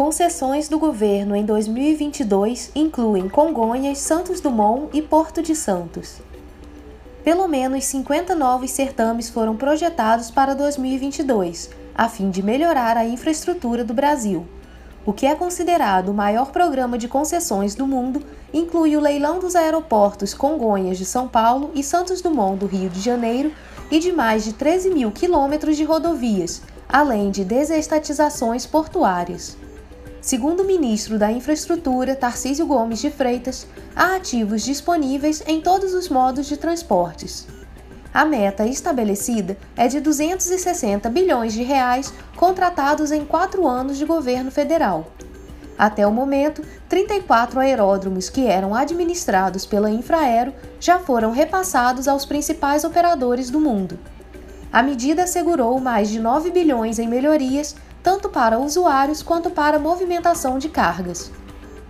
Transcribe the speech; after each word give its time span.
Concessões 0.00 0.66
do 0.66 0.78
governo 0.78 1.36
em 1.36 1.44
2022 1.44 2.70
incluem 2.74 3.28
Congonhas, 3.28 3.98
Santos 3.98 4.40
Dumont 4.40 4.88
e 4.94 5.02
Porto 5.02 5.42
de 5.42 5.54
Santos. 5.54 6.22
Pelo 7.22 7.46
menos 7.46 7.84
50 7.84 8.34
novos 8.34 8.70
certames 8.70 9.28
foram 9.28 9.58
projetados 9.58 10.30
para 10.30 10.54
2022, 10.54 11.68
a 11.94 12.08
fim 12.08 12.30
de 12.30 12.42
melhorar 12.42 12.96
a 12.96 13.04
infraestrutura 13.04 13.84
do 13.84 13.92
Brasil. 13.92 14.46
O 15.04 15.12
que 15.12 15.26
é 15.26 15.34
considerado 15.34 16.08
o 16.08 16.14
maior 16.14 16.50
programa 16.50 16.96
de 16.96 17.06
concessões 17.06 17.74
do 17.74 17.86
mundo 17.86 18.22
inclui 18.54 18.96
o 18.96 19.00
leilão 19.00 19.38
dos 19.38 19.54
aeroportos 19.54 20.32
Congonhas 20.32 20.96
de 20.96 21.04
São 21.04 21.28
Paulo 21.28 21.72
e 21.74 21.82
Santos 21.82 22.22
Dumont 22.22 22.58
do 22.58 22.64
Rio 22.64 22.88
de 22.88 23.02
Janeiro 23.02 23.52
e 23.90 23.98
de 23.98 24.12
mais 24.12 24.44
de 24.44 24.54
13 24.54 24.94
mil 24.94 25.10
quilômetros 25.10 25.76
de 25.76 25.84
rodovias, 25.84 26.62
além 26.88 27.30
de 27.30 27.44
desestatizações 27.44 28.64
portuárias. 28.64 29.58
Segundo 30.20 30.62
o 30.62 30.66
ministro 30.66 31.18
da 31.18 31.32
Infraestrutura, 31.32 32.14
Tarcísio 32.14 32.66
Gomes 32.66 32.98
de 33.00 33.10
Freitas, 33.10 33.66
há 33.96 34.16
ativos 34.16 34.62
disponíveis 34.62 35.42
em 35.46 35.62
todos 35.62 35.94
os 35.94 36.10
modos 36.10 36.46
de 36.46 36.58
transportes. 36.58 37.46
A 38.12 38.24
meta 38.24 38.66
estabelecida 38.66 39.56
é 39.74 39.88
de 39.88 39.98
260 39.98 41.08
bilhões 41.08 41.54
de 41.54 41.62
reais 41.62 42.12
contratados 42.36 43.12
em 43.12 43.24
quatro 43.24 43.66
anos 43.66 43.96
de 43.96 44.04
governo 44.04 44.50
federal. 44.50 45.10
Até 45.78 46.06
o 46.06 46.12
momento, 46.12 46.62
34 46.86 47.58
aeródromos 47.58 48.28
que 48.28 48.46
eram 48.46 48.74
administrados 48.74 49.64
pela 49.64 49.90
Infraero 49.90 50.52
já 50.78 50.98
foram 50.98 51.30
repassados 51.30 52.06
aos 52.06 52.26
principais 52.26 52.84
operadores 52.84 53.48
do 53.48 53.58
mundo. 53.58 53.98
A 54.70 54.82
medida 54.82 55.22
assegurou 55.22 55.80
mais 55.80 56.10
de 56.10 56.20
9 56.20 56.50
bilhões 56.50 56.98
em 56.98 57.08
melhorias 57.08 57.74
tanto 58.02 58.28
para 58.28 58.58
usuários 58.58 59.22
quanto 59.22 59.50
para 59.50 59.78
movimentação 59.78 60.58
de 60.58 60.68
cargas. 60.68 61.30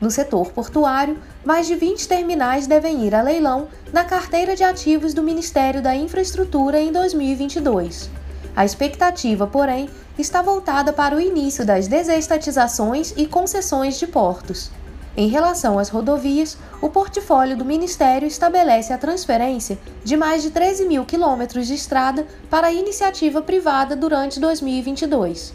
No 0.00 0.10
setor 0.10 0.50
portuário, 0.50 1.18
mais 1.44 1.66
de 1.66 1.74
20 1.74 2.08
terminais 2.08 2.66
devem 2.66 3.04
ir 3.06 3.14
a 3.14 3.20
leilão 3.20 3.68
na 3.92 4.02
carteira 4.02 4.56
de 4.56 4.64
ativos 4.64 5.12
do 5.12 5.22
Ministério 5.22 5.82
da 5.82 5.94
Infraestrutura 5.94 6.80
em 6.80 6.90
2022. 6.90 8.10
A 8.56 8.64
expectativa, 8.64 9.46
porém, 9.46 9.90
está 10.18 10.42
voltada 10.42 10.92
para 10.92 11.14
o 11.14 11.20
início 11.20 11.66
das 11.66 11.86
desestatizações 11.86 13.12
e 13.16 13.26
concessões 13.26 13.98
de 13.98 14.06
portos. 14.06 14.70
Em 15.16 15.28
relação 15.28 15.78
às 15.78 15.88
rodovias, 15.88 16.56
o 16.80 16.88
portfólio 16.88 17.56
do 17.56 17.64
Ministério 17.64 18.26
estabelece 18.26 18.92
a 18.92 18.98
transferência 18.98 19.78
de 20.02 20.16
mais 20.16 20.42
de 20.42 20.50
13 20.50 20.86
mil 20.86 21.04
quilômetros 21.04 21.66
de 21.66 21.74
estrada 21.74 22.26
para 22.48 22.68
a 22.68 22.72
iniciativa 22.72 23.42
privada 23.42 23.94
durante 23.94 24.40
2022. 24.40 25.52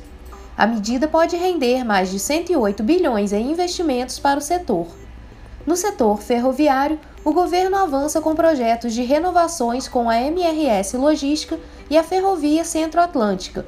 A 0.58 0.66
medida 0.66 1.06
pode 1.06 1.36
render 1.36 1.84
mais 1.84 2.10
de 2.10 2.18
108 2.18 2.82
bilhões 2.82 3.34
em 3.34 3.52
investimentos 3.52 4.20
para 4.20 4.40
o 4.40 4.42
setor. 4.42 4.88
No 5.66 5.76
setor 5.76 6.22
ferroviário, 6.22 6.98
o 7.26 7.34
governo 7.34 7.76
avança 7.76 8.22
com 8.22 8.34
projetos 8.34 8.94
de 8.94 9.04
renovações 9.04 9.90
com 9.90 10.10
a 10.10 10.18
MRS 10.18 10.96
Logística 10.96 11.60
e 11.90 11.98
a 11.98 12.04
Ferrovia 12.04 12.64
Centro-Atlântica. 12.64 13.66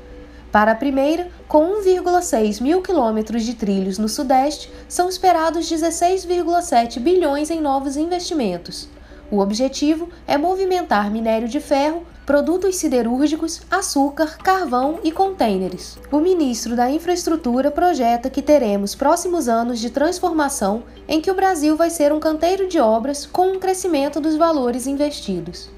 Para 0.50 0.72
a 0.72 0.76
primeira, 0.76 1.30
com 1.46 1.82
1,6 1.82 2.62
mil 2.62 2.82
quilômetros 2.82 3.44
de 3.44 3.54
trilhos 3.54 3.98
no 3.98 4.08
Sudeste, 4.08 4.72
são 4.88 5.10
esperados 5.10 5.70
16,7 5.70 7.02
bilhões 7.02 7.50
em 7.50 7.60
novos 7.60 7.98
investimentos. 7.98 8.88
O 9.30 9.40
objetivo 9.40 10.08
é 10.26 10.38
movimentar 10.38 11.12
minério 11.12 11.50
de 11.50 11.60
ferro, 11.60 12.06
produtos 12.28 12.76
siderúrgicos, 12.76 13.62
açúcar, 13.72 14.38
carvão 14.40 15.00
e 15.02 15.14
contêineres. 15.14 15.98
O 16.12 16.20
ministro 16.20 16.76
da 16.76 16.92
Infraestrutura 16.92 17.72
projeta 17.72 18.30
que 18.30 18.42
teremos 18.42 18.94
próximos 18.94 19.48
anos 19.48 19.80
de 19.80 19.90
transformação 19.90 20.84
em 21.08 21.22
que 21.22 21.32
o 21.32 21.34
Brasil 21.34 21.78
vai 21.78 21.90
ser 21.90 22.12
um 22.12 22.20
canteiro 22.20 22.68
de 22.68 22.80
obras 22.80 23.26
com 23.26 23.54
um 23.54 23.60
crescimento 23.60 24.20
dos 24.20 24.36
valores 24.36 24.86
investidos. 24.88 25.70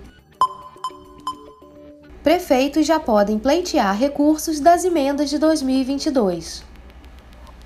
Prefeitos 2.23 2.83
já 2.83 2.99
podem 2.99 3.37
pleitear 3.37 3.95
recursos 3.95 4.59
das 4.59 4.83
emendas 4.83 5.29
de 5.29 5.37
2022. 5.37 6.68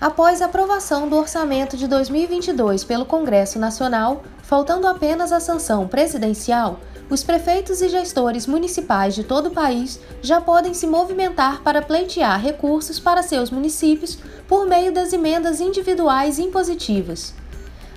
Após 0.04 0.42
a 0.42 0.48
aprovação 0.48 1.08
do 1.08 1.16
orçamento 1.16 1.78
de 1.78 1.88
2022 1.88 2.84
pelo 2.84 3.06
Congresso 3.06 3.58
Nacional, 3.58 4.22
faltando 4.42 4.86
apenas 4.86 5.32
a 5.32 5.40
sanção 5.40 5.88
presidencial, 5.88 6.82
os 7.10 7.24
prefeitos 7.24 7.82
e 7.82 7.88
gestores 7.88 8.46
municipais 8.46 9.16
de 9.16 9.24
todo 9.24 9.46
o 9.46 9.52
país 9.52 10.02
já 10.22 10.42
podem 10.42 10.74
se 10.74 10.86
movimentar 10.86 11.62
para 11.62 11.82
pleitear 11.82 12.38
recursos 12.38 13.00
para 13.00 13.24
seus 13.24 13.50
municípios 13.50 14.18
por 14.46 14.66
meio 14.66 14.92
das 14.92 15.14
emendas 15.14 15.62
individuais 15.62 16.38
impositivas. 16.38 17.34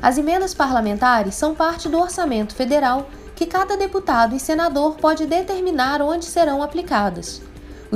As 0.01 0.17
emendas 0.17 0.55
parlamentares 0.55 1.35
são 1.35 1.57
parte 1.57 1.89
do 1.89 1.99
orçamento 1.99 2.55
federal 2.55 3.11
que 3.35 3.47
cada 3.47 3.77
deputado 3.77 4.37
e 4.37 4.39
senador 4.39 4.95
pode 4.95 5.27
determinar 5.27 6.01
onde 6.01 6.25
serão 6.25 6.63
aplicadas. 6.63 7.43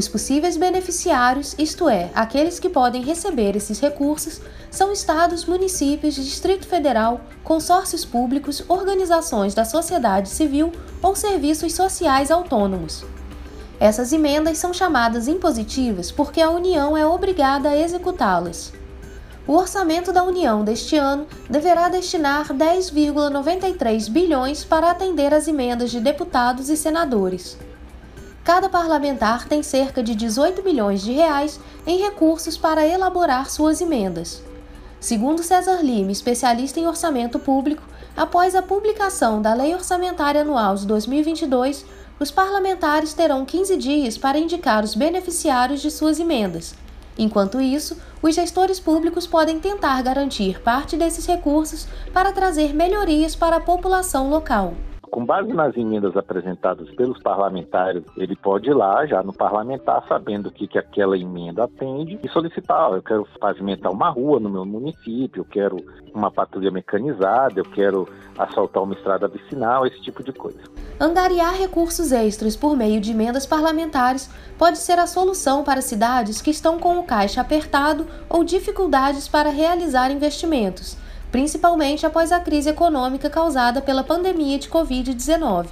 Os 0.00 0.09
possíveis 0.09 0.56
beneficiários, 0.56 1.55
isto 1.59 1.87
é, 1.87 2.09
aqueles 2.15 2.59
que 2.59 2.71
podem 2.71 3.03
receber 3.03 3.55
esses 3.55 3.78
recursos, 3.81 4.41
são 4.71 4.94
estados, 4.94 5.44
municípios, 5.44 6.15
Distrito 6.15 6.66
Federal, 6.66 7.21
consórcios 7.44 8.03
públicos, 8.03 8.65
organizações 8.66 9.53
da 9.53 9.62
sociedade 9.62 10.31
civil 10.31 10.72
ou 11.03 11.15
serviços 11.15 11.75
sociais 11.75 12.31
autônomos. 12.31 13.05
Essas 13.78 14.11
emendas 14.11 14.56
são 14.56 14.72
chamadas 14.72 15.28
impositivas 15.28 16.11
porque 16.11 16.41
a 16.41 16.49
União 16.49 16.97
é 16.97 17.05
obrigada 17.05 17.69
a 17.69 17.78
executá-las. 17.78 18.72
O 19.47 19.53
orçamento 19.53 20.15
da 20.15 20.25
União 20.25 20.65
deste 20.65 20.97
ano 20.97 21.27
deverá 21.50 21.91
destinar 21.91 22.55
10,93 22.55 24.09
bilhões 24.09 24.65
para 24.65 24.91
atender 24.91 25.34
as 25.34 25.47
emendas 25.47 25.91
de 25.91 26.00
deputados 26.00 26.71
e 26.71 26.77
senadores 26.78 27.59
cada 28.43 28.69
parlamentar 28.69 29.47
tem 29.47 29.62
cerca 29.62 30.03
de 30.03 30.15
18 30.15 30.62
milhões 30.65 31.03
de 31.03 31.12
reais 31.12 31.61
em 31.87 32.01
recursos 32.01 32.56
para 32.56 32.87
elaborar 32.87 33.51
suas 33.51 33.81
emendas. 33.81 34.43
Segundo 34.99 35.43
César 35.43 35.83
Lima, 35.83 36.11
especialista 36.11 36.81
em 36.81 36.87
orçamento 36.87 37.39
público, 37.39 37.83
após 38.17 38.55
a 38.55 38.62
publicação 38.62 39.41
da 39.41 39.55
Lei 39.55 39.75
Orçamentária 39.75 40.41
Anual 40.41 40.75
de 40.75 40.87
2022, 40.87 41.84
os 42.19 42.31
parlamentares 42.31 43.15
terão 43.15 43.45
15 43.45 43.77
dias 43.77 44.19
para 44.19 44.39
indicar 44.39 44.84
os 44.84 44.95
beneficiários 44.95 45.81
de 45.81 45.91
suas 45.91 46.19
emendas. 46.19 46.75
Enquanto 47.19 47.61
isso, 47.61 47.97
os 48.23 48.34
gestores 48.34 48.81
públicos 48.81 49.27
podem 49.27 49.59
tentar 49.59 50.03
garantir 50.03 50.61
parte 50.62 50.97
desses 50.97 51.27
recursos 51.27 51.87
para 52.12 52.33
trazer 52.33 52.75
melhorias 52.75 53.34
para 53.34 53.56
a 53.56 53.61
população 53.61 54.31
local 54.31 54.75
com 55.10 55.25
base 55.25 55.53
nas 55.53 55.76
emendas 55.76 56.16
apresentadas 56.16 56.88
pelos 56.94 57.21
parlamentares, 57.21 58.04
ele 58.16 58.37
pode 58.37 58.71
ir 58.71 58.75
lá, 58.75 59.04
já 59.06 59.22
no 59.22 59.32
parlamentar, 59.32 60.04
sabendo 60.09 60.48
o 60.48 60.53
que, 60.53 60.69
que 60.69 60.78
aquela 60.78 61.19
emenda 61.19 61.65
atende, 61.65 62.19
e 62.22 62.28
solicitar: 62.28 62.93
eu 62.93 63.03
quero 63.03 63.26
pavimentar 63.38 63.91
uma 63.93 64.09
rua 64.09 64.38
no 64.38 64.49
meu 64.49 64.65
município, 64.65 65.41
eu 65.41 65.44
quero 65.44 65.76
uma 66.15 66.31
patrulha 66.31 66.70
mecanizada, 66.70 67.59
eu 67.59 67.65
quero 67.65 68.09
assaltar 68.38 68.82
uma 68.82 68.94
estrada 68.94 69.29
vicinal, 69.29 69.87
esse 69.87 70.00
tipo 70.00 70.23
de 70.23 70.32
coisa. 70.32 70.61
Angariar 70.99 71.55
recursos 71.55 72.12
extras 72.12 72.56
por 72.56 72.76
meio 72.76 73.00
de 73.00 73.11
emendas 73.11 73.46
parlamentares 73.46 74.31
pode 74.58 74.79
ser 74.79 74.99
a 74.99 75.06
solução 75.06 75.64
para 75.64 75.81
cidades 75.81 76.40
que 76.40 76.50
estão 76.50 76.79
com 76.79 76.99
o 76.99 77.05
caixa 77.05 77.40
apertado 77.40 78.06
ou 78.29 78.44
dificuldades 78.44 79.26
para 79.29 79.50
realizar 79.50 80.11
investimentos 80.11 80.96
principalmente 81.31 82.05
após 82.05 82.32
a 82.32 82.41
crise 82.41 82.71
econômica 82.71 83.31
causada 83.31 83.81
pela 83.81 84.05
pandemia 84.05 84.59
de 84.59 84.69
Covid-19. 84.69 85.67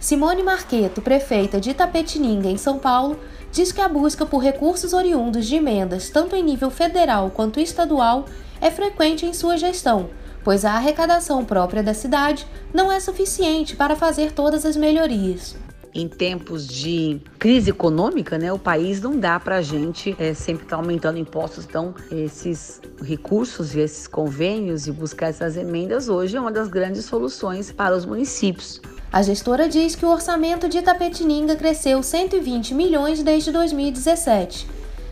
Simone 0.00 0.42
Marqueto, 0.42 1.00
prefeita 1.00 1.60
de 1.60 1.70
Itapetininga, 1.70 2.48
em 2.48 2.58
São 2.58 2.78
Paulo, 2.78 3.18
diz 3.52 3.70
que 3.70 3.80
a 3.80 3.88
busca 3.88 4.26
por 4.26 4.38
recursos 4.38 4.92
oriundos 4.92 5.46
de 5.46 5.56
emendas, 5.56 6.10
tanto 6.10 6.34
em 6.34 6.42
nível 6.42 6.70
federal 6.70 7.30
quanto 7.30 7.60
estadual, 7.60 8.26
é 8.60 8.70
frequente 8.70 9.24
em 9.24 9.32
sua 9.32 9.56
gestão, 9.56 10.10
pois 10.42 10.64
a 10.64 10.72
arrecadação 10.72 11.44
própria 11.44 11.82
da 11.82 11.94
cidade 11.94 12.46
não 12.74 12.90
é 12.90 12.98
suficiente 12.98 13.76
para 13.76 13.94
fazer 13.94 14.32
todas 14.32 14.66
as 14.66 14.76
melhorias. 14.76 15.54
Em 15.94 16.08
tempos 16.08 16.66
de 16.66 17.20
crise 17.38 17.70
econômica, 17.70 18.38
né, 18.38 18.52
o 18.52 18.58
país 18.58 19.00
não 19.00 19.18
dá 19.18 19.38
para 19.38 19.56
a 19.56 19.62
gente 19.62 20.16
é, 20.18 20.32
sempre 20.32 20.64
estar 20.64 20.76
tá 20.76 20.82
aumentando 20.82 21.18
impostos. 21.18 21.64
Então, 21.64 21.94
esses 22.10 22.80
recursos 23.02 23.74
e 23.74 23.80
esses 23.80 24.06
convênios 24.06 24.86
e 24.86 24.92
buscar 24.92 25.28
essas 25.28 25.56
emendas 25.56 26.08
hoje 26.08 26.36
é 26.36 26.40
uma 26.40 26.52
das 26.52 26.68
grandes 26.68 27.04
soluções 27.04 27.70
para 27.70 27.94
os 27.94 28.06
municípios. 28.06 28.80
A 29.12 29.20
gestora 29.20 29.68
diz 29.68 29.94
que 29.94 30.06
o 30.06 30.10
orçamento 30.10 30.68
de 30.68 30.78
Itapetininga 30.78 31.54
cresceu 31.56 32.02
120 32.02 32.72
milhões 32.72 33.22
desde 33.22 33.52
2017. 33.52 34.66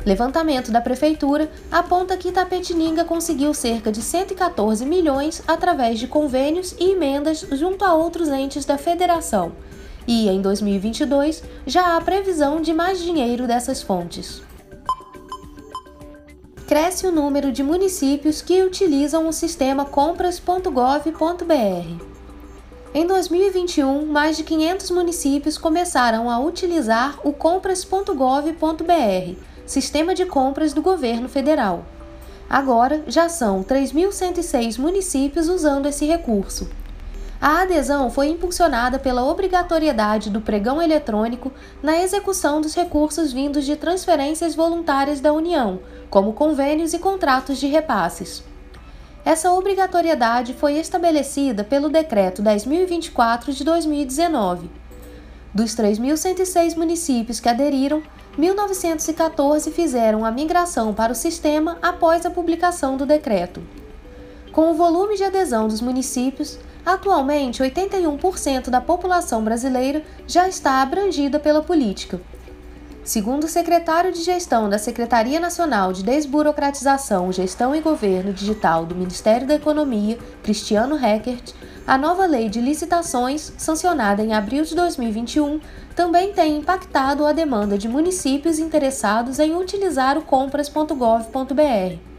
Levantamento 0.06 0.72
da 0.72 0.80
prefeitura 0.80 1.50
aponta 1.70 2.16
que 2.16 2.28
Itapetininga 2.28 3.04
conseguiu 3.04 3.52
cerca 3.52 3.92
de 3.92 4.00
114 4.00 4.86
milhões 4.86 5.42
através 5.46 5.98
de 5.98 6.06
convênios 6.06 6.74
e 6.78 6.92
emendas 6.92 7.46
junto 7.52 7.84
a 7.84 7.92
outros 7.92 8.30
entes 8.30 8.64
da 8.64 8.78
federação. 8.78 9.52
E 10.06 10.28
em 10.28 10.40
2022 10.40 11.42
já 11.66 11.96
há 11.96 12.00
previsão 12.00 12.60
de 12.60 12.72
mais 12.72 13.02
dinheiro 13.02 13.46
dessas 13.46 13.82
fontes. 13.82 14.42
Cresce 16.66 17.06
o 17.06 17.12
número 17.12 17.50
de 17.50 17.62
municípios 17.62 18.40
que 18.40 18.62
utilizam 18.62 19.26
o 19.26 19.32
sistema 19.32 19.84
compras.gov.br. 19.84 22.04
Em 22.92 23.06
2021, 23.06 24.06
mais 24.06 24.36
de 24.36 24.44
500 24.44 24.90
municípios 24.90 25.58
começaram 25.58 26.30
a 26.30 26.38
utilizar 26.40 27.18
o 27.24 27.32
compras.gov.br, 27.32 29.40
sistema 29.66 30.14
de 30.14 30.26
compras 30.26 30.72
do 30.72 30.82
governo 30.82 31.28
federal. 31.28 31.84
Agora, 32.48 33.04
já 33.06 33.28
são 33.28 33.62
3.106 33.62 34.76
municípios 34.76 35.48
usando 35.48 35.86
esse 35.86 36.04
recurso. 36.04 36.68
A 37.40 37.62
adesão 37.62 38.10
foi 38.10 38.28
impulsionada 38.28 38.98
pela 38.98 39.24
obrigatoriedade 39.24 40.28
do 40.28 40.42
pregão 40.42 40.82
eletrônico 40.82 41.50
na 41.82 41.98
execução 41.98 42.60
dos 42.60 42.74
recursos 42.74 43.32
vindos 43.32 43.64
de 43.64 43.76
transferências 43.76 44.54
voluntárias 44.54 45.20
da 45.20 45.32
União, 45.32 45.80
como 46.10 46.34
convênios 46.34 46.92
e 46.92 46.98
contratos 46.98 47.56
de 47.56 47.66
repasses. 47.66 48.44
Essa 49.24 49.52
obrigatoriedade 49.52 50.52
foi 50.52 50.74
estabelecida 50.74 51.64
pelo 51.64 51.88
Decreto 51.88 52.42
10.024 52.42 53.52
de 53.52 53.64
2019. 53.64 54.70
Dos 55.54 55.74
3.106 55.74 56.76
municípios 56.76 57.40
que 57.40 57.48
aderiram, 57.48 58.02
1.914 58.38 59.72
fizeram 59.72 60.26
a 60.26 60.30
migração 60.30 60.92
para 60.92 61.12
o 61.12 61.16
sistema 61.16 61.78
após 61.80 62.26
a 62.26 62.30
publicação 62.30 62.98
do 62.98 63.06
decreto. 63.06 63.62
Com 64.52 64.72
o 64.72 64.74
volume 64.74 65.16
de 65.16 65.22
adesão 65.22 65.68
dos 65.68 65.80
municípios, 65.80 66.58
atualmente 66.84 67.62
81% 67.62 68.68
da 68.68 68.80
população 68.80 69.44
brasileira 69.44 70.02
já 70.26 70.48
está 70.48 70.82
abrangida 70.82 71.38
pela 71.38 71.62
política. 71.62 72.20
Segundo 73.04 73.44
o 73.44 73.48
secretário 73.48 74.12
de 74.12 74.22
Gestão 74.22 74.68
da 74.68 74.78
Secretaria 74.78 75.40
Nacional 75.40 75.92
de 75.92 76.02
Desburocratização, 76.02 77.32
Gestão 77.32 77.74
e 77.74 77.80
Governo 77.80 78.32
Digital 78.32 78.84
do 78.84 78.94
Ministério 78.94 79.46
da 79.46 79.54
Economia, 79.54 80.18
Cristiano 80.42 80.96
Reckert, 80.96 81.54
a 81.86 81.96
nova 81.96 82.26
lei 82.26 82.48
de 82.48 82.60
licitações, 82.60 83.52
sancionada 83.56 84.22
em 84.22 84.34
abril 84.34 84.64
de 84.64 84.74
2021, 84.74 85.60
também 85.96 86.32
tem 86.32 86.58
impactado 86.58 87.24
a 87.24 87.32
demanda 87.32 87.78
de 87.78 87.88
municípios 87.88 88.58
interessados 88.58 89.38
em 89.38 89.56
utilizar 89.56 90.18
o 90.18 90.22
compras.gov.br. 90.22 92.09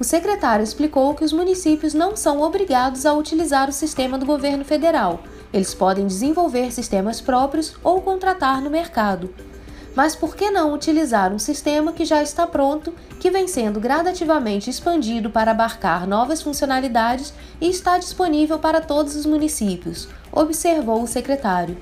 O 0.00 0.04
secretário 0.04 0.64
explicou 0.64 1.14
que 1.14 1.24
os 1.24 1.32
municípios 1.32 1.94
não 1.94 2.16
são 2.16 2.40
obrigados 2.40 3.06
a 3.06 3.12
utilizar 3.12 3.68
o 3.68 3.72
sistema 3.72 4.18
do 4.18 4.26
governo 4.26 4.64
federal. 4.64 5.22
Eles 5.52 5.74
podem 5.74 6.06
desenvolver 6.06 6.72
sistemas 6.72 7.20
próprios 7.20 7.74
ou 7.84 8.00
contratar 8.00 8.60
no 8.60 8.70
mercado 8.70 9.32
mas 9.94 10.14
por 10.14 10.36
que 10.36 10.50
não 10.50 10.72
utilizar 10.72 11.32
um 11.32 11.38
sistema 11.38 11.92
que 11.92 12.04
já 12.04 12.22
está 12.22 12.46
pronto, 12.46 12.94
que 13.18 13.30
vem 13.30 13.46
sendo 13.46 13.80
gradativamente 13.80 14.70
expandido 14.70 15.30
para 15.30 15.50
abarcar 15.50 16.06
novas 16.06 16.40
funcionalidades 16.40 17.34
e 17.60 17.68
está 17.68 17.98
disponível 17.98 18.58
para 18.58 18.80
todos 18.80 19.16
os 19.16 19.26
municípios? 19.26 20.08
Observou 20.32 21.02
o 21.02 21.06
secretário. 21.06 21.76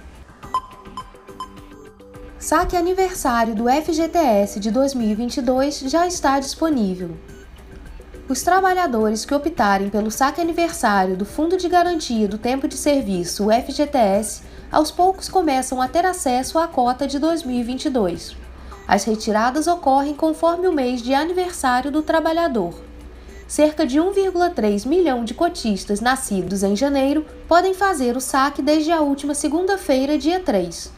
Saque 2.39 2.77
aniversário 2.77 3.55
do 3.55 3.65
FGTS 3.69 4.59
de 4.59 4.71
2022 4.71 5.81
já 5.81 6.07
está 6.07 6.41
disponível. 6.41 7.11
Os 8.29 8.43
trabalhadores 8.43 9.25
que 9.25 9.35
optarem 9.35 9.89
pelo 9.89 10.11
saque 10.11 10.39
aniversário 10.39 11.17
do 11.17 11.25
Fundo 11.25 11.57
de 11.57 11.67
Garantia 11.67 12.29
do 12.29 12.37
Tempo 12.37 12.69
de 12.69 12.77
Serviço, 12.77 13.47
o 13.47 13.51
FGTS, 13.51 14.43
aos 14.71 14.91
poucos 14.91 15.31
começam 15.31 15.81
a 15.81 15.89
ter 15.89 16.05
acesso 16.05 16.59
à 16.59 16.69
cota 16.69 17.07
de 17.07 17.19
2022. 17.19 18.37
As 18.87 19.05
retiradas 19.05 19.67
ocorrem 19.67 20.13
conforme 20.13 20.69
o 20.69 20.73
mês 20.73 21.01
de 21.01 21.15
aniversário 21.15 21.91
do 21.91 22.03
trabalhador. 22.03 22.75
Cerca 23.47 23.87
de 23.87 23.99
1,3 23.99 24.87
milhão 24.87 25.25
de 25.25 25.33
cotistas 25.33 26.03
nascidos 26.03 26.63
em 26.63 26.77
janeiro 26.77 27.25
podem 27.49 27.73
fazer 27.73 28.15
o 28.15 28.21
saque 28.21 28.61
desde 28.61 28.93
a 28.93 29.01
última 29.01 29.33
segunda-feira, 29.33 30.19
dia 30.19 30.39
3. 30.39 30.98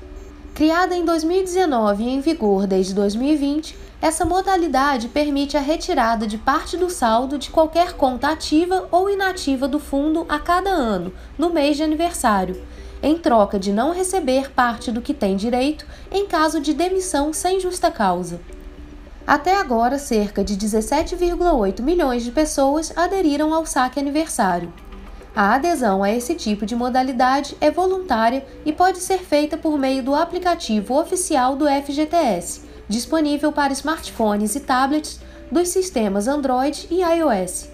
Criada 0.54 0.94
em 0.94 1.04
2019 1.04 2.02
e 2.02 2.08
em 2.08 2.20
vigor 2.20 2.66
desde 2.66 2.92
2020, 2.94 3.76
essa 4.02 4.24
modalidade 4.24 5.08
permite 5.08 5.56
a 5.56 5.60
retirada 5.60 6.26
de 6.26 6.36
parte 6.36 6.76
do 6.76 6.90
saldo 6.90 7.38
de 7.38 7.50
qualquer 7.50 7.94
conta 7.94 8.28
ativa 8.28 8.88
ou 8.90 9.08
inativa 9.08 9.68
do 9.68 9.78
fundo 9.78 10.26
a 10.28 10.38
cada 10.38 10.70
ano, 10.70 11.12
no 11.38 11.50
mês 11.50 11.76
de 11.76 11.82
aniversário, 11.82 12.62
em 13.02 13.16
troca 13.16 13.58
de 13.58 13.72
não 13.72 13.92
receber 13.92 14.50
parte 14.50 14.90
do 14.90 15.00
que 15.00 15.14
tem 15.14 15.36
direito 15.36 15.86
em 16.10 16.26
caso 16.26 16.60
de 16.60 16.74
demissão 16.74 17.32
sem 17.32 17.60
justa 17.60 17.90
causa. 17.90 18.40
Até 19.26 19.56
agora, 19.56 19.98
cerca 19.98 20.42
de 20.42 20.56
17,8 20.56 21.80
milhões 21.82 22.24
de 22.24 22.32
pessoas 22.32 22.92
aderiram 22.96 23.54
ao 23.54 23.64
saque 23.64 24.00
aniversário. 24.00 24.72
A 25.34 25.54
adesão 25.54 26.02
a 26.02 26.10
esse 26.10 26.34
tipo 26.34 26.66
de 26.66 26.74
modalidade 26.74 27.56
é 27.60 27.70
voluntária 27.70 28.44
e 28.64 28.72
pode 28.72 28.98
ser 28.98 29.18
feita 29.18 29.56
por 29.56 29.78
meio 29.78 30.02
do 30.02 30.14
aplicativo 30.14 30.98
oficial 30.98 31.54
do 31.54 31.66
FGTS, 31.66 32.62
disponível 32.88 33.52
para 33.52 33.72
smartphones 33.72 34.56
e 34.56 34.60
tablets 34.60 35.20
dos 35.50 35.68
sistemas 35.68 36.26
Android 36.26 36.88
e 36.90 37.02
iOS. 37.02 37.68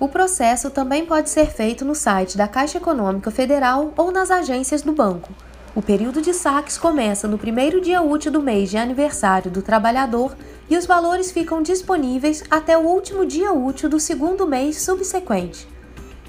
O 0.00 0.08
processo 0.08 0.68
também 0.68 1.06
pode 1.06 1.30
ser 1.30 1.46
feito 1.46 1.84
no 1.84 1.94
site 1.94 2.36
da 2.36 2.48
Caixa 2.48 2.78
Econômica 2.78 3.30
Federal 3.30 3.94
ou 3.96 4.10
nas 4.10 4.30
agências 4.30 4.82
do 4.82 4.92
banco. 4.92 5.32
O 5.76 5.82
período 5.82 6.20
de 6.20 6.34
saques 6.34 6.76
começa 6.76 7.28
no 7.28 7.38
primeiro 7.38 7.80
dia 7.80 8.02
útil 8.02 8.32
do 8.32 8.42
mês 8.42 8.68
de 8.68 8.78
aniversário 8.78 9.50
do 9.50 9.62
trabalhador 9.62 10.36
e 10.68 10.76
os 10.76 10.86
valores 10.86 11.30
ficam 11.30 11.62
disponíveis 11.62 12.42
até 12.50 12.76
o 12.76 12.82
último 12.82 13.24
dia 13.24 13.52
útil 13.52 13.88
do 13.88 14.00
segundo 14.00 14.46
mês 14.46 14.82
subsequente. 14.82 15.75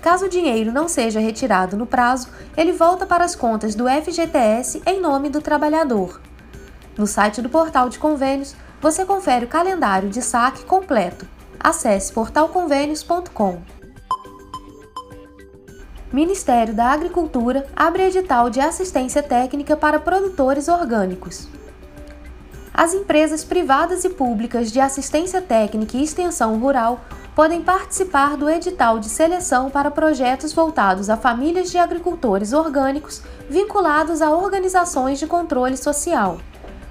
Caso 0.08 0.28
o 0.28 0.30
dinheiro 0.30 0.72
não 0.72 0.88
seja 0.88 1.20
retirado 1.20 1.76
no 1.76 1.86
prazo, 1.86 2.30
ele 2.56 2.72
volta 2.72 3.06
para 3.06 3.26
as 3.26 3.36
contas 3.36 3.76
do 3.76 3.90
FGTS 3.90 4.82
em 4.86 5.02
nome 5.02 5.30
do 5.30 5.42
trabalhador. 5.42 6.22
No 6.98 7.06
site 7.06 7.42
do 7.42 7.50
Portal 7.50 7.90
de 7.90 8.00
Convênios, 8.00 8.56
você 8.80 9.04
confere 9.04 9.44
o 9.44 9.50
calendário 9.50 10.08
de 10.08 10.22
saque 10.22 10.64
completo 10.64 11.28
Acesse 11.60 12.14
portalconvênios.com. 12.14 13.62
Ministério 16.14 16.74
da 16.74 16.86
Agricultura 16.86 17.68
abre 17.76 18.04
edital 18.04 18.50
de 18.50 18.62
assistência 18.62 19.22
técnica 19.22 19.76
para 19.76 20.00
produtores 20.00 20.70
orgânicos. 20.70 21.50
As 22.74 22.94
empresas 22.94 23.44
privadas 23.44 24.06
e 24.06 24.10
públicas 24.10 24.72
de 24.72 24.80
assistência 24.80 25.42
técnica 25.42 25.98
e 25.98 26.04
extensão 26.04 26.58
rural 26.58 27.02
podem 27.38 27.62
participar 27.62 28.36
do 28.36 28.50
edital 28.50 28.98
de 28.98 29.08
seleção 29.08 29.70
para 29.70 29.92
projetos 29.92 30.54
voltados 30.54 31.08
a 31.08 31.16
famílias 31.16 31.70
de 31.70 31.78
agricultores 31.78 32.52
orgânicos 32.52 33.22
vinculados 33.48 34.24
a 34.24 34.32
organizações 34.32 35.20
de 35.20 35.28
controle 35.28 35.78
social. 35.78 36.40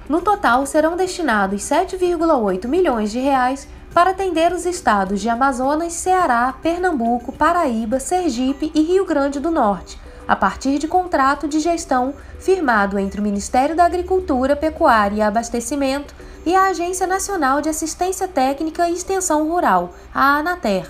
No 0.08 0.22
total, 0.22 0.64
serão 0.64 0.96
destinados 0.96 1.62
7,8 1.62 2.68
milhões 2.68 3.10
de 3.10 3.18
reais 3.18 3.66
para 3.92 4.10
atender 4.10 4.52
os 4.52 4.64
estados 4.66 5.20
de 5.20 5.28
Amazonas, 5.28 5.94
Ceará, 5.94 6.54
Pernambuco, 6.62 7.32
Paraíba, 7.32 7.98
Sergipe 7.98 8.70
e 8.72 8.82
Rio 8.82 9.04
Grande 9.04 9.40
do 9.40 9.50
Norte, 9.50 9.98
a 10.28 10.36
partir 10.36 10.78
de 10.78 10.86
contrato 10.86 11.48
de 11.48 11.58
gestão 11.58 12.14
firmado 12.38 13.00
entre 13.00 13.18
o 13.18 13.24
Ministério 13.24 13.74
da 13.74 13.84
Agricultura, 13.84 14.54
Pecuária 14.54 15.16
e 15.16 15.22
Abastecimento 15.22 16.14
e 16.46 16.54
a 16.54 16.68
Agência 16.68 17.08
Nacional 17.08 17.60
de 17.60 17.68
Assistência 17.68 18.28
Técnica 18.28 18.88
e 18.88 18.94
Extensão 18.94 19.48
Rural, 19.48 19.92
a 20.14 20.38
ANATER. 20.38 20.88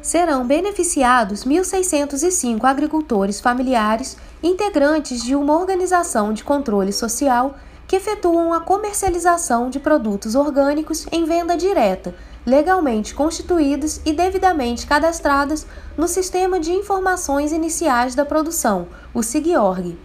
Serão 0.00 0.46
beneficiados 0.46 1.44
1.605 1.44 2.64
agricultores 2.64 3.40
familiares, 3.40 4.16
integrantes 4.40 5.24
de 5.24 5.34
uma 5.34 5.58
organização 5.58 6.32
de 6.32 6.44
controle 6.44 6.92
social 6.92 7.56
que 7.88 7.96
efetuam 7.96 8.54
a 8.54 8.60
comercialização 8.60 9.68
de 9.68 9.80
produtos 9.80 10.36
orgânicos 10.36 11.04
em 11.10 11.24
venda 11.24 11.56
direta, 11.56 12.14
legalmente 12.46 13.12
constituídas 13.12 14.00
e 14.06 14.12
devidamente 14.12 14.86
cadastradas 14.86 15.66
no 15.96 16.06
Sistema 16.06 16.60
de 16.60 16.70
Informações 16.70 17.50
Iniciais 17.50 18.14
da 18.14 18.24
Produção, 18.24 18.86
o 19.12 19.20
SIGIORG. 19.20 19.98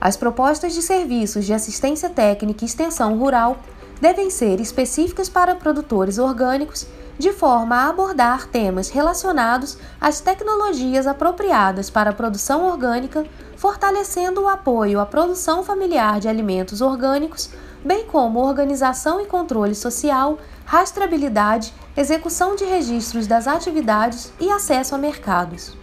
As 0.00 0.16
propostas 0.16 0.74
de 0.74 0.82
serviços 0.82 1.44
de 1.44 1.54
assistência 1.54 2.10
técnica 2.10 2.64
e 2.64 2.66
extensão 2.66 3.16
rural 3.16 3.58
devem 4.00 4.30
ser 4.30 4.60
específicas 4.60 5.28
para 5.28 5.54
produtores 5.54 6.18
orgânicos, 6.18 6.86
de 7.18 7.32
forma 7.32 7.74
a 7.74 7.88
abordar 7.88 8.46
temas 8.46 8.88
relacionados 8.88 9.76
às 10.00 10.20
tecnologias 10.20 11.06
apropriadas 11.06 11.90
para 11.90 12.10
a 12.10 12.14
produção 12.14 12.66
orgânica, 12.66 13.26
fortalecendo 13.56 14.42
o 14.42 14.48
apoio 14.48 15.00
à 15.00 15.06
produção 15.06 15.64
familiar 15.64 16.20
de 16.20 16.28
alimentos 16.28 16.80
orgânicos, 16.80 17.50
bem 17.84 18.06
como 18.06 18.40
organização 18.40 19.20
e 19.20 19.26
controle 19.26 19.74
social, 19.74 20.38
rastreabilidade, 20.64 21.74
execução 21.96 22.54
de 22.54 22.64
registros 22.64 23.26
das 23.26 23.48
atividades 23.48 24.32
e 24.38 24.48
acesso 24.50 24.94
a 24.94 24.98
mercados. 24.98 25.76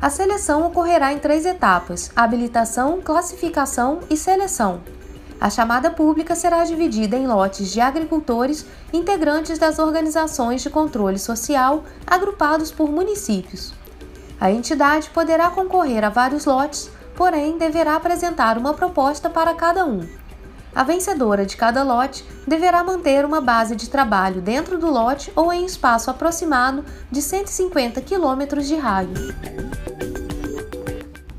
A 0.00 0.08
seleção 0.08 0.66
ocorrerá 0.66 1.12
em 1.12 1.18
três 1.18 1.44
etapas: 1.44 2.10
habilitação, 2.16 3.02
classificação 3.02 4.00
e 4.08 4.16
seleção. 4.16 4.80
A 5.40 5.48
chamada 5.48 5.90
pública 5.90 6.34
será 6.34 6.64
dividida 6.64 7.16
em 7.16 7.26
lotes 7.26 7.72
de 7.72 7.80
agricultores 7.80 8.66
integrantes 8.92 9.58
das 9.58 9.78
organizações 9.78 10.60
de 10.60 10.68
controle 10.68 11.18
social 11.18 11.82
agrupados 12.06 12.70
por 12.70 12.90
municípios. 12.90 13.72
A 14.38 14.50
entidade 14.50 15.08
poderá 15.08 15.48
concorrer 15.48 16.04
a 16.04 16.10
vários 16.10 16.44
lotes, 16.44 16.90
porém 17.16 17.56
deverá 17.56 17.96
apresentar 17.96 18.58
uma 18.58 18.74
proposta 18.74 19.30
para 19.30 19.54
cada 19.54 19.86
um. 19.86 20.06
A 20.74 20.84
vencedora 20.84 21.46
de 21.46 21.56
cada 21.56 21.82
lote 21.82 22.24
deverá 22.46 22.84
manter 22.84 23.24
uma 23.24 23.40
base 23.40 23.74
de 23.74 23.88
trabalho 23.88 24.42
dentro 24.42 24.78
do 24.78 24.90
lote 24.90 25.32
ou 25.34 25.50
em 25.50 25.64
espaço 25.64 26.10
aproximado 26.10 26.84
de 27.10 27.22
150 27.22 28.00
km 28.02 28.60
de 28.60 28.76
raio. 28.76 30.09